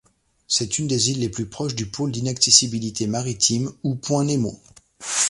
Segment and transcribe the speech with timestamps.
[0.47, 4.59] C'est une des îles les plus proches du pôle d'inaccessibilité maritime ou point Nemo.